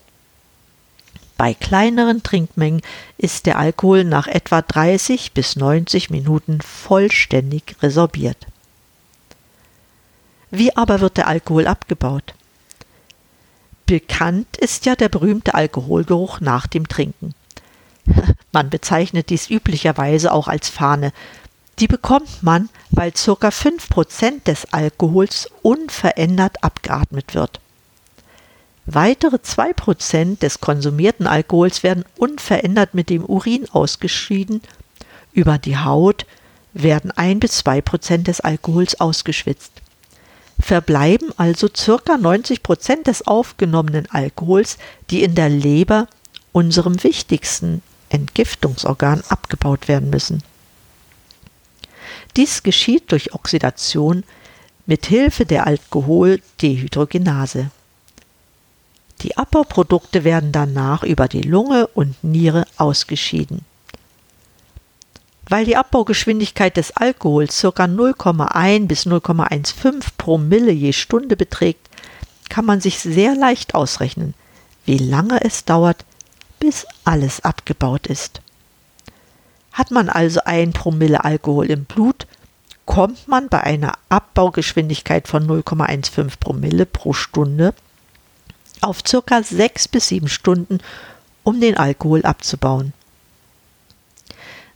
[1.37, 2.81] Bei kleineren Trinkmengen
[3.17, 8.47] ist der Alkohol nach etwa 30 bis 90 Minuten vollständig resorbiert.
[10.49, 12.33] Wie aber wird der Alkohol abgebaut?
[13.85, 17.35] Bekannt ist ja der berühmte Alkoholgeruch nach dem Trinken.
[18.53, 21.11] Man bezeichnet dies üblicherweise auch als Fahne.
[21.79, 23.49] Die bekommt man, weil ca.
[23.49, 27.59] 5% des Alkohols unverändert abgeatmet wird.
[28.85, 34.61] Weitere 2% des konsumierten Alkohols werden unverändert mit dem Urin ausgeschieden.
[35.33, 36.25] Über die Haut
[36.73, 39.71] werden 1 bis 2% des Alkohols ausgeschwitzt
[40.59, 44.77] verbleiben also circa 90 Prozent des aufgenommenen Alkohols,
[45.09, 46.07] die in der Leber,
[46.51, 50.41] unserem wichtigsten Entgiftungsorgan, abgebaut werden müssen.
[52.37, 54.23] Dies geschieht durch Oxidation
[54.85, 57.69] mit Hilfe der Alkoholdehydrogenase.
[59.21, 63.61] Die Abbauprodukte werden danach über die Lunge und Niere ausgeschieden.
[65.47, 67.67] Weil die Abbaugeschwindigkeit des Alkohols ca.
[67.67, 71.87] 0,1 bis 0,15 Promille je Stunde beträgt,
[72.49, 74.33] kann man sich sehr leicht ausrechnen,
[74.85, 76.03] wie lange es dauert,
[76.59, 78.41] bis alles abgebaut ist.
[79.75, 82.27] Hat man also ein Promille Alkohol im Blut,
[82.85, 87.73] kommt man bei einer Abbaugeschwindigkeit von 0,15 Promille pro Stunde
[88.79, 89.43] auf ca.
[89.43, 90.77] 6 bis 7 Stunden,
[91.43, 92.93] um den Alkohol abzubauen.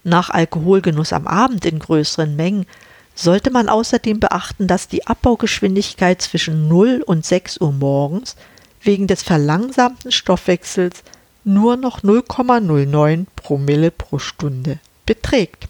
[0.04, 2.66] Nach Alkoholgenuss am Abend in größeren Mengen
[3.16, 8.36] sollte man außerdem beachten, dass die Abbaugeschwindigkeit zwischen 0 und 6 Uhr morgens
[8.82, 11.04] wegen des verlangsamten Stoffwechsels
[11.46, 15.68] nur noch 0,09 Promille pro Stunde beträgt.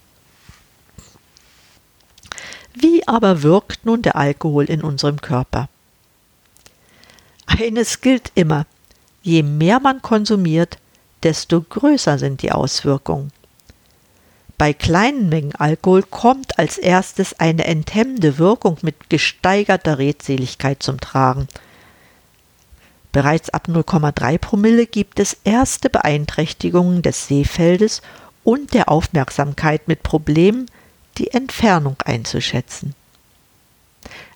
[2.74, 5.70] Wie aber wirkt nun der Alkohol in unserem Körper?
[7.46, 8.66] Eines gilt immer,
[9.24, 10.78] je mehr man konsumiert,
[11.24, 13.32] desto größer sind die Auswirkungen.
[14.58, 21.48] Bei kleinen Mengen Alkohol kommt als erstes eine enthemmende Wirkung mit gesteigerter Redseligkeit zum Tragen.
[23.14, 28.02] Bereits ab 0,3 Promille gibt es erste Beeinträchtigungen des Sehfeldes
[28.50, 30.66] und der Aufmerksamkeit mit Problemen,
[31.20, 32.96] die Entfernung einzuschätzen.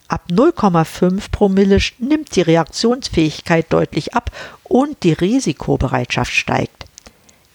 [0.07, 4.29] Ab 0,5 Promille nimmt die Reaktionsfähigkeit deutlich ab
[4.65, 6.85] und die Risikobereitschaft steigt.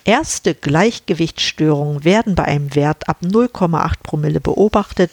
[0.03, 5.13] Erste Gleichgewichtsstörungen werden bei einem Wert ab 0,8 Promille beobachtet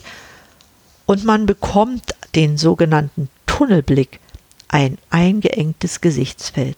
[1.06, 4.20] und man bekommt den sogenannten Tunnelblick,
[4.68, 6.78] ein eingeengtes Gesichtsfeld.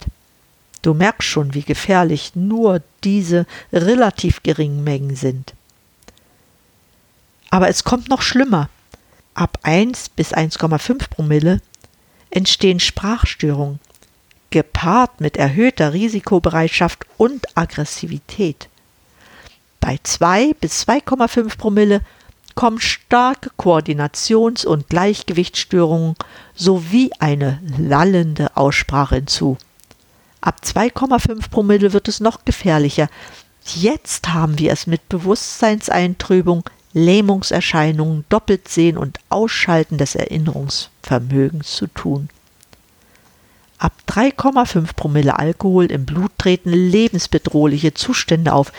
[0.82, 5.54] Du merkst schon, wie gefährlich nur diese relativ geringen Mengen sind.
[7.50, 8.70] Aber es kommt noch schlimmer.
[9.34, 11.62] Ab 1 bis 1,5 Promille
[12.30, 13.80] entstehen Sprachstörungen,
[14.50, 18.68] gepaart mit erhöhter Risikobereitschaft und Aggressivität.
[19.80, 22.02] Bei 2 bis 2,5 Promille
[22.56, 26.16] kommen starke Koordinations- und Gleichgewichtsstörungen
[26.56, 29.58] sowie eine lallende Aussprache hinzu.
[30.48, 33.10] Ab 2,5 Promille wird es noch gefährlicher.
[33.66, 42.30] Jetzt haben wir es mit Bewusstseinseintrübung, Lähmungserscheinungen, Doppeltsehen und Ausschalten des Erinnerungsvermögens zu tun.
[43.78, 48.72] Ab 3,5 Promille Alkohol im Blut treten lebensbedrohliche Zustände auf,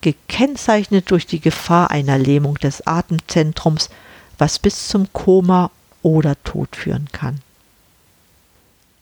[0.00, 3.90] gekennzeichnet durch die Gefahr einer Lähmung des Atemzentrums,
[4.38, 7.42] was bis zum Koma oder Tod führen kann.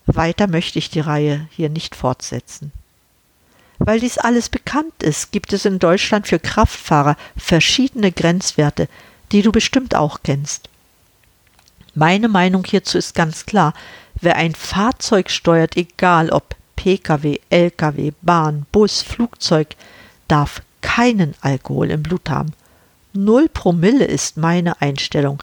[0.07, 2.73] Weiter möchte ich die Reihe hier nicht fortsetzen.
[3.79, 8.89] Weil dies alles bekannt ist, gibt es in Deutschland für Kraftfahrer verschiedene Grenzwerte,
[9.33, 10.69] die du bestimmt auch kennst.
[11.95, 13.75] Meine Meinung hierzu ist ganz klar.
[14.21, 19.75] Wer ein Fahrzeug steuert, egal ob Pkw, Lkw, Bahn, Bus, Flugzeug,
[20.29, 22.53] darf keinen Alkohol im Blut haben.
[23.13, 25.43] Null Promille ist meine Einstellung.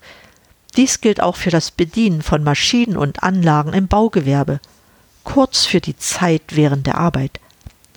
[0.75, 4.60] Dies gilt auch für das Bedienen von Maschinen und Anlagen im Baugewerbe,
[5.23, 7.39] kurz für die Zeit während der Arbeit.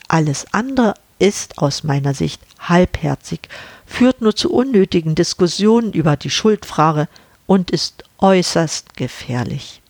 [0.08, 3.48] Alles andere ist aus meiner Sicht halbherzig,
[3.86, 7.08] führt nur zu unnötigen Diskussionen über die Schuldfrage
[7.46, 9.80] und ist äußerst gefährlich.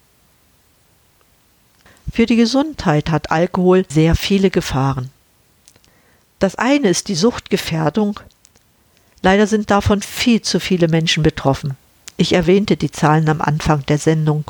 [2.12, 5.10] Für die Gesundheit hat Alkohol sehr viele Gefahren.
[6.38, 8.20] Das eine ist die Suchtgefährdung.
[9.22, 11.76] Leider sind davon viel zu viele Menschen betroffen.
[12.22, 14.44] Ich erwähnte die Zahlen am Anfang der Sendung.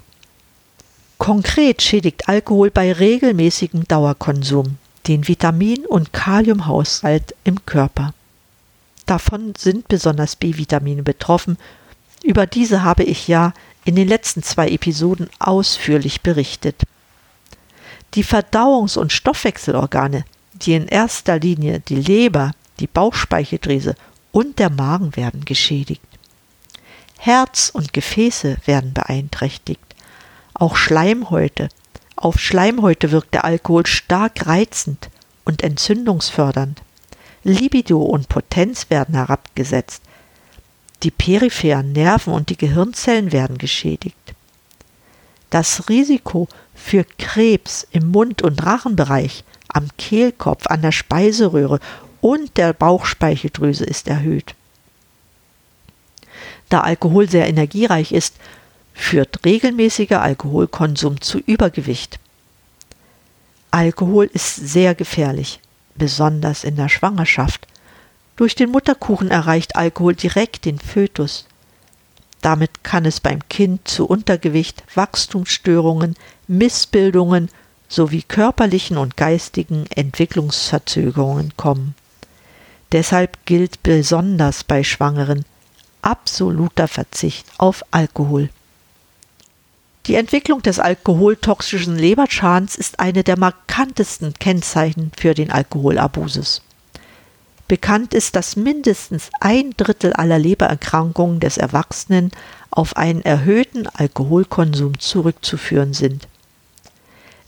[1.16, 8.12] Konkret schädigt Alkohol bei regelmäßigem Dauerkonsum den Vitamin- und Kaliumhaushalt im Körper.
[9.06, 11.56] Davon sind besonders B-Vitamine betroffen.
[12.22, 13.54] Über diese habe ich ja
[13.86, 16.82] in den letzten zwei Episoden ausführlich berichtet.
[18.12, 23.94] Die Verdauungs- und Stoffwechselorgane die in erster Linie die Leber, die Bauchspeicheldrüse
[24.30, 26.02] und der Magen werden geschädigt.
[27.24, 29.94] Herz und Gefäße werden beeinträchtigt.
[30.54, 31.68] Auch Schleimhäute.
[32.16, 35.08] Auf Schleimhäute wirkt der Alkohol stark reizend
[35.44, 36.82] und entzündungsfördernd.
[37.44, 40.02] Libido und Potenz werden herabgesetzt.
[41.04, 44.34] Die peripheren Nerven und die Gehirnzellen werden geschädigt.
[45.50, 51.78] Das Risiko für Krebs im Mund- und Rachenbereich am Kehlkopf, an der Speiseröhre
[52.20, 54.56] und der Bauchspeicheldrüse ist erhöht.
[56.72, 58.36] Da Alkohol sehr energiereich ist,
[58.94, 62.18] führt regelmäßiger Alkoholkonsum zu Übergewicht.
[63.70, 65.60] Alkohol ist sehr gefährlich,
[65.96, 67.66] besonders in der Schwangerschaft.
[68.36, 71.46] Durch den Mutterkuchen erreicht Alkohol direkt den Fötus.
[72.40, 76.16] Damit kann es beim Kind zu Untergewicht, Wachstumsstörungen,
[76.48, 77.50] Missbildungen
[77.86, 81.94] sowie körperlichen und geistigen Entwicklungsverzögerungen kommen.
[82.92, 85.44] Deshalb gilt besonders bei Schwangeren
[86.02, 88.50] absoluter Verzicht auf Alkohol.
[90.06, 96.62] Die Entwicklung des alkoholtoxischen Leberschadens ist eine der markantesten Kennzeichen für den Alkoholabusus.
[97.68, 102.32] Bekannt ist, dass mindestens ein Drittel aller Lebererkrankungen des Erwachsenen
[102.70, 106.26] auf einen erhöhten Alkoholkonsum zurückzuführen sind.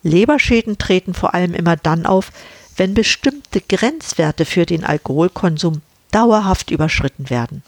[0.03, 2.31] Leberschäden treten vor allem immer dann auf,
[2.77, 7.63] wenn bestimmte Grenzwerte für den Alkoholkonsum dauerhaft überschritten werden.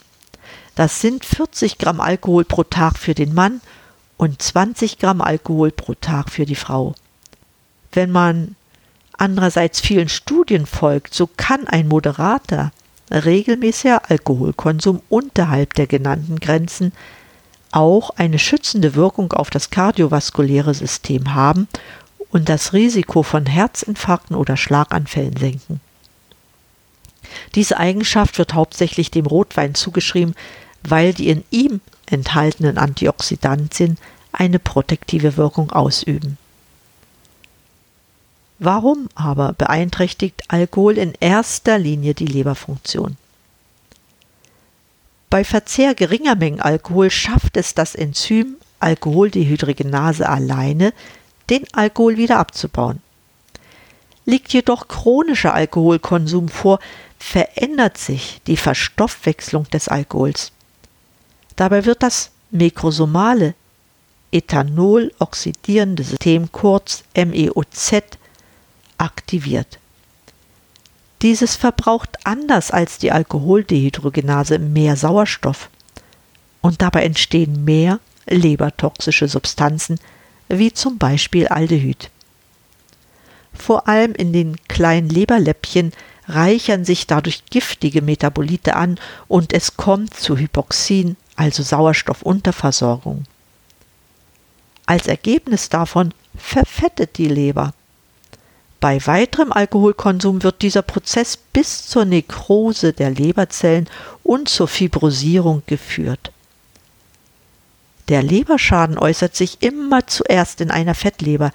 [0.77, 3.61] Das sind 40 Gramm Alkohol pro Tag für den Mann
[4.15, 6.93] und 20 Gramm Alkohol pro Tag für die Frau.
[7.93, 8.55] Wenn man
[9.17, 12.71] andererseits vielen Studien folgt, so kann ein moderater,
[13.09, 16.93] regelmäßiger Alkoholkonsum unterhalb der genannten Grenzen
[17.71, 21.67] auch eine schützende Wirkung auf das kardiovaskuläre System haben
[22.29, 25.81] und das Risiko von Herzinfarkten oder Schlaganfällen senken.
[27.55, 30.35] Diese Eigenschaft wird hauptsächlich dem Rotwein zugeschrieben,
[30.83, 33.97] weil die in ihm enthaltenen Antioxidantien
[34.31, 36.37] eine protektive Wirkung ausüben.
[38.59, 43.17] Warum aber beeinträchtigt Alkohol in erster Linie die Leberfunktion?
[45.29, 50.93] Bei Verzehr geringer Mengen Alkohol schafft es das Enzym Alkoholdehydrogenase alleine,
[51.49, 53.01] den Alkohol wieder abzubauen.
[54.25, 56.79] Liegt jedoch chronischer Alkoholkonsum vor,
[57.19, 60.51] verändert sich die Verstoffwechslung des Alkohols.
[61.57, 63.53] Dabei wird das mikrosomale
[64.31, 68.03] Ethanol-oxidierende System kurz MEOZ
[68.97, 69.79] aktiviert.
[71.21, 75.69] Dieses verbraucht anders als die Alkoholdehydrogenase mehr Sauerstoff
[76.61, 79.99] und dabei entstehen mehr lebertoxische Substanzen
[80.49, 82.11] wie zum Beispiel Aldehyd.
[83.53, 85.91] Vor allem in den kleinen Leberläppchen
[86.27, 93.23] reichern sich dadurch giftige Metabolite an und es kommt zu Hypoxin, also Sauerstoffunterversorgung.
[94.85, 97.73] Als Ergebnis davon verfettet die Leber.
[98.79, 103.89] Bei weiterem Alkoholkonsum wird dieser Prozess bis zur Nekrose der Leberzellen
[104.23, 106.31] und zur Fibrosierung geführt.
[108.09, 111.51] Der Leberschaden äußert sich immer zuerst in einer Fettleber,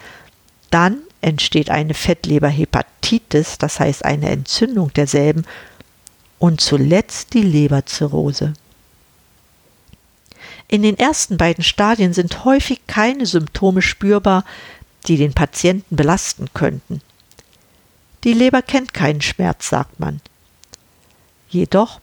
[0.71, 5.45] dann entsteht eine Fettleberhepatitis, das heißt eine Entzündung derselben,
[6.39, 8.55] und zuletzt die Leberzirrhose.
[10.73, 14.43] In den ersten beiden Stadien sind häufig keine Symptome spürbar,
[15.07, 17.03] die den Patienten belasten könnten.
[18.25, 20.23] Die Leber kennt keinen Schmerz, sagt man.
[21.51, 22.01] Jedoch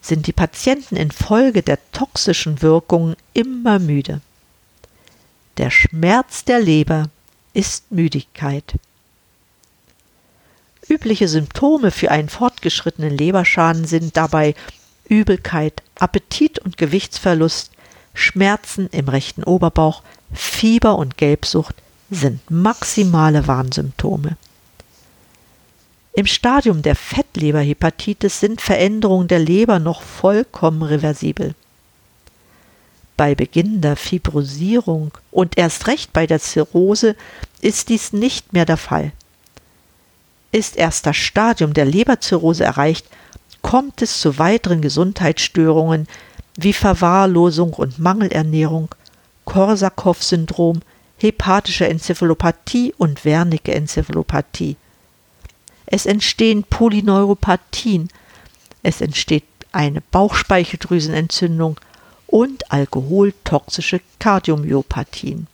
[0.00, 4.22] sind die Patienten infolge der toxischen Wirkungen immer müde.
[5.58, 7.10] Der Schmerz der Leber
[7.52, 8.72] ist Müdigkeit.
[10.88, 14.54] Übliche Symptome für einen fortgeschrittenen Leberschaden sind dabei
[15.10, 17.70] Übelkeit, Appetit und Gewichtsverlust,
[18.14, 21.76] Schmerzen im rechten Oberbauch, Fieber und Gelbsucht
[22.10, 24.36] sind maximale Warnsymptome.
[26.14, 31.54] Im Stadium der Fettleberhepatitis sind Veränderungen der Leber noch vollkommen reversibel.
[33.16, 37.16] Bei beginnender Fibrosierung und erst recht bei der Zirrhose
[37.62, 39.12] ist dies nicht mehr der Fall.
[40.50, 43.06] Ist erst das Stadium der Leberzirrhose erreicht,
[43.62, 46.08] kommt es zu weiteren Gesundheitsstörungen
[46.56, 48.94] wie Verwahrlosung und Mangelernährung,
[49.44, 50.80] Korsakow-Syndrom,
[51.16, 54.76] hepatische Enzephalopathie und Wernicke-Enzephalopathie.
[55.86, 58.08] Es entstehen Polyneuropathien,
[58.82, 61.78] es entsteht eine Bauchspeicheldrüsenentzündung
[62.26, 65.46] und alkoholtoxische Kardiomyopathien.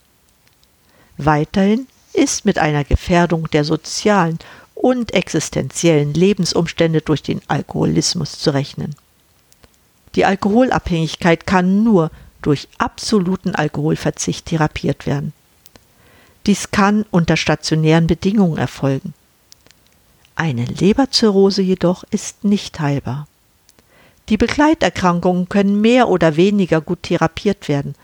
[1.17, 4.39] Weiterhin ist mit einer Gefährdung der sozialen
[4.75, 8.95] und existenziellen Lebensumstände durch den Alkoholismus zu rechnen.
[10.15, 15.33] Die Alkoholabhängigkeit kann nur durch absoluten Alkoholverzicht therapiert werden.
[16.45, 19.13] Dies kann unter stationären Bedingungen erfolgen.
[20.35, 23.27] Eine Leberzirrhose jedoch ist nicht heilbar.
[24.29, 27.95] Die Begleiterkrankungen können mehr oder weniger gut therapiert werden.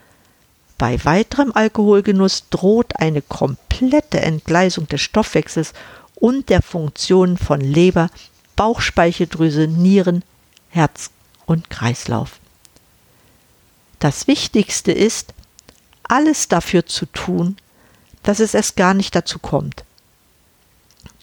[0.77, 5.73] Bei weiterem Alkoholgenuss droht eine komplette Entgleisung des Stoffwechsels
[6.15, 8.09] und der Funktionen von Leber,
[8.55, 10.23] Bauchspeicheldrüse, Nieren,
[10.69, 11.11] Herz
[11.45, 12.39] und Kreislauf.
[13.99, 15.33] Das Wichtigste ist,
[16.03, 17.57] alles dafür zu tun,
[18.23, 19.83] dass es erst gar nicht dazu kommt.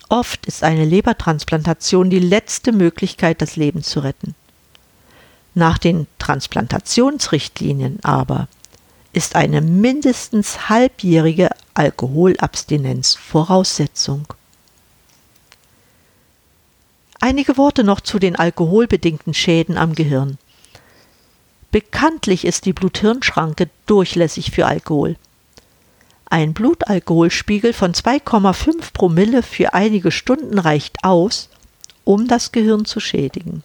[0.08, 4.34] Oft ist eine Lebertransplantation die letzte Möglichkeit, das Leben zu retten.
[5.54, 8.48] Nach den Transplantationsrichtlinien aber
[9.12, 14.26] ist eine mindestens halbjährige Alkoholabstinenz Voraussetzung.
[17.24, 20.38] Einige Worte noch zu den alkoholbedingten Schäden am Gehirn.
[21.70, 25.14] Bekanntlich ist die Blut-Hirn-Schranke durchlässig für Alkohol.
[26.24, 31.48] Ein Blutalkoholspiegel von 2,5 Promille für einige Stunden reicht aus,
[32.02, 33.62] um das Gehirn zu schädigen.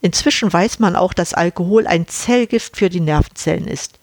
[0.00, 4.00] Inzwischen weiß man auch, dass Alkohol ein Zellgift für die Nervenzellen ist.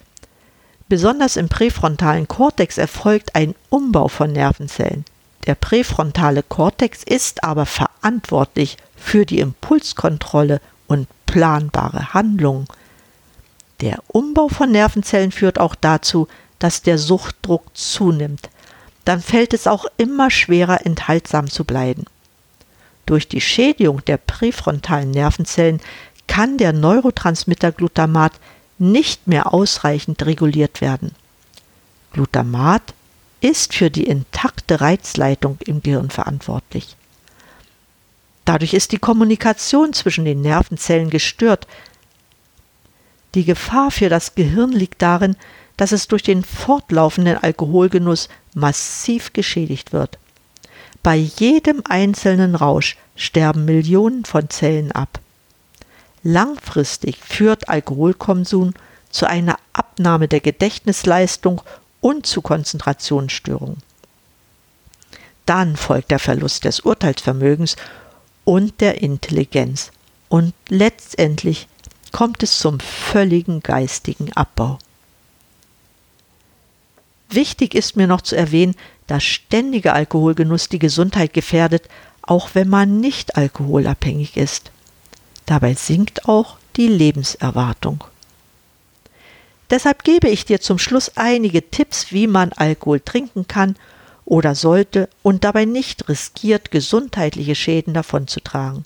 [0.88, 5.04] Besonders im präfrontalen Kortex erfolgt ein Umbau von Nervenzellen.
[5.46, 12.68] Der präfrontale Kortex ist aber verantwortlich für die Impulskontrolle und planbare Handlung.
[13.82, 16.28] Der Umbau von Nervenzellen führt auch dazu,
[16.60, 18.50] dass der Suchtdruck zunimmt.
[19.04, 22.06] Dann fällt es auch immer schwerer, enthaltsam zu bleiben.
[23.06, 25.82] Durch die Schädigung der präfrontalen Nervenzellen
[26.28, 28.32] kann der Neurotransmitter Glutamat
[28.78, 31.14] nicht mehr ausreichend reguliert werden.
[32.14, 32.94] Glutamat
[33.44, 36.96] ist für die intakte Reizleitung im Gehirn verantwortlich.
[38.46, 41.68] Dadurch ist die Kommunikation zwischen den Nervenzellen gestört.
[43.36, 45.36] Die Gefahr für das Gehirn liegt darin,
[45.76, 50.18] dass es durch den fortlaufenden Alkoholgenuss massiv geschädigt wird.
[51.02, 55.20] Bei jedem einzelnen Rausch sterben Millionen von Zellen ab.
[56.24, 58.74] Langfristig führt Alkoholkonsum
[59.10, 61.62] zu einer Abnahme der Gedächtnisleistung
[62.04, 63.78] und zu Konzentrationsstörungen.
[65.46, 67.78] Dann folgt der Verlust des Urteilsvermögens
[68.44, 69.92] und der Intelligenz
[70.28, 71.68] und letztendlich
[72.12, 74.80] kommt es zum völligen geistigen Abbau.
[77.30, 78.76] Wichtig ist mir noch zu erwähnen,
[79.08, 81.88] dass ständiger Alkoholgenuss die Gesundheit gefährdet,
[82.22, 84.72] auch wenn man nicht alkoholabhängig ist.
[85.46, 88.04] Dabei sinkt auch die Lebenserwartung.
[89.74, 93.76] Deshalb gebe ich dir zum Schluss einige Tipps, wie man Alkohol trinken kann
[94.24, 98.86] oder sollte und dabei nicht riskiert, gesundheitliche Schäden davonzutragen.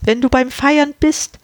[0.00, 1.38] Wenn du beim Feiern bist,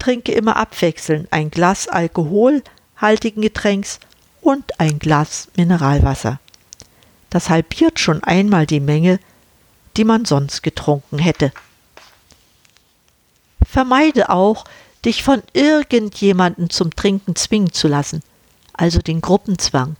[0.00, 4.00] trinke immer abwechselnd ein Glas alkoholhaltigen Getränks
[4.40, 6.40] und ein Glas Mineralwasser.
[7.30, 9.20] Das halbiert schon einmal die Menge,
[9.96, 11.52] die man sonst getrunken hätte.
[13.64, 14.64] Vermeide auch,
[15.04, 18.22] dich von irgendjemandem zum Trinken zwingen zu lassen,
[18.72, 19.96] also den Gruppenzwang.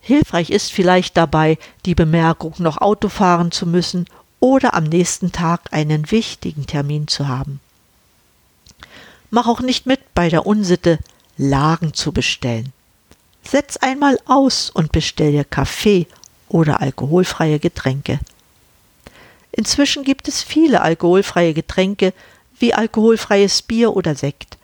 [0.00, 4.06] Hilfreich ist vielleicht dabei die Bemerkung, noch Auto fahren zu müssen
[4.38, 7.60] oder am nächsten Tag einen wichtigen Termin zu haben.
[9.30, 10.98] Mach auch nicht mit bei der Unsitte,
[11.36, 12.72] Lagen zu bestellen.
[13.42, 16.06] Setz einmal aus und bestell dir Kaffee
[16.48, 18.20] oder alkoholfreie Getränke.
[19.50, 22.12] Inzwischen gibt es viele alkoholfreie Getränke,
[22.64, 24.56] wie alkoholfreies Bier oder Sekt.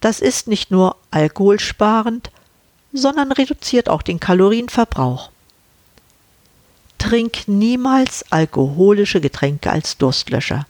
[0.00, 2.32] Das ist nicht nur alkoholsparend,
[2.92, 5.30] sondern reduziert auch den Kalorienverbrauch.
[6.98, 10.66] Trink niemals alkoholische Getränke als Durstlöscher.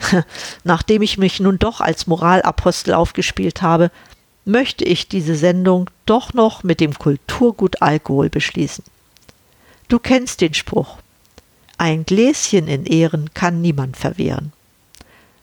[0.64, 3.90] Nachdem ich mich nun doch als Moralapostel aufgespielt habe,
[4.44, 8.84] möchte ich diese Sendung doch noch mit dem Kulturgut Alkohol beschließen.
[9.88, 10.98] Du kennst den Spruch.
[11.80, 14.52] Ein Gläschen in Ehren kann niemand verwehren.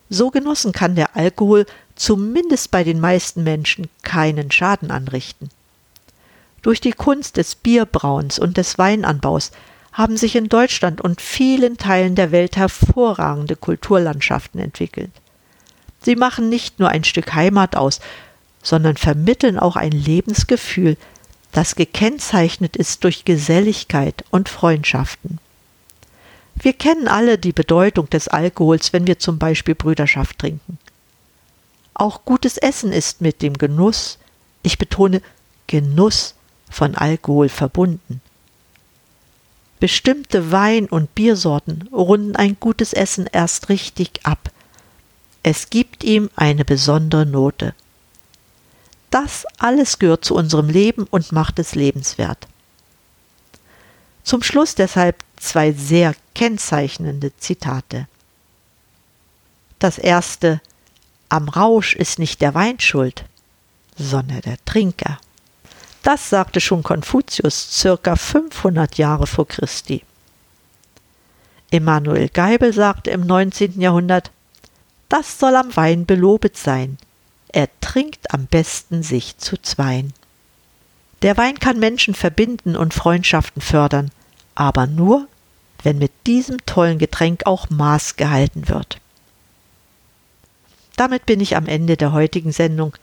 [0.08, 1.66] So genossen kann der Alkohol
[1.96, 5.50] zumindest bei den meisten Menschen keinen Schaden anrichten.
[6.62, 9.50] Durch die Kunst des Bierbrauens und des Weinanbaus
[9.92, 15.10] haben sich in Deutschland und vielen Teilen der Welt hervorragende Kulturlandschaften entwickelt.
[16.04, 18.00] Sie machen nicht nur ein Stück Heimat aus,
[18.62, 20.98] sondern vermitteln auch ein Lebensgefühl,
[21.52, 25.40] das gekennzeichnet ist durch Geselligkeit und Freundschaften.
[26.60, 30.80] Wir kennen alle die Bedeutung des Alkohols, wenn wir zum Beispiel Brüderschaft trinken.
[31.94, 34.18] Auch gutes Essen ist mit dem Genuss,
[34.64, 35.22] ich betone
[35.68, 36.36] Genuss
[36.70, 38.22] von Alkohol verbunden.
[39.80, 44.52] Bestimmte Wein- und Biersorten runden ein gutes Essen erst richtig ab.
[45.44, 47.74] Es gibt ihm eine besondere Note.
[49.12, 52.48] Das alles gehört zu unserem Leben und macht es lebenswert.
[54.24, 58.08] Zum Schluss deshalb zwei sehr kennzeichnende Zitate.
[59.80, 60.62] Das erste
[61.30, 63.26] Am Rausch ist nicht der Wein schuld,
[63.98, 65.20] sondern der Trinker.
[66.04, 70.04] Das sagte schon Konfuzius circa 500 Jahre vor Christi.
[71.70, 73.82] Emanuel Geibel sagte im 19.
[73.82, 74.32] Jahrhundert,
[75.10, 76.98] das soll am Wein belobet sein.
[77.50, 80.14] Er trinkt am besten sich zu zweien.
[81.24, 84.12] Der Wein kann Menschen verbinden und Freundschaften fördern,
[84.58, 85.28] aber nur,
[85.84, 88.98] wenn mit diesem tollen Getränk auch Maß gehalten wird.
[90.96, 92.94] Damit bin ich am Ende der heutigen Sendung.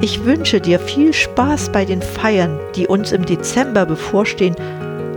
[0.00, 4.54] Ich wünsche dir viel Spaß bei den Feiern, die uns im Dezember bevorstehen,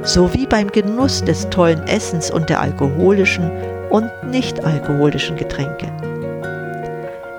[0.01, 3.51] sowie beim Genuss des tollen Essens und der alkoholischen
[3.91, 5.85] und nicht alkoholischen Getränke.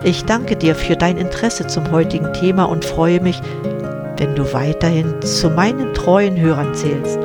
[0.05, 3.41] Ich danke dir für dein Interesse zum heutigen Thema und freue mich,
[4.19, 7.19] wenn du weiterhin zu meinen treuen Hörern zählst.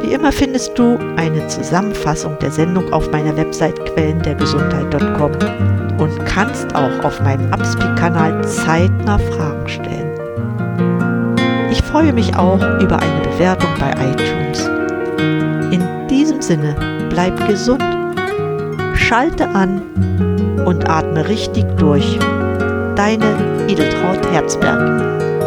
[0.00, 5.32] Wie immer findest du eine Zusammenfassung der Sendung auf meiner Website quellendergesundheit.com
[5.98, 10.10] und kannst auch auf meinem Upspeak-Kanal zeitnah Fragen stellen.
[11.70, 14.66] Ich freue mich auch über eine Bewertung bei iTunes.
[15.70, 16.74] In diesem Sinne,
[17.10, 17.84] bleib gesund,
[18.94, 19.82] schalte an
[20.64, 22.18] und atme richtig durch.
[22.96, 25.39] Deine Edeltraut Herzberg.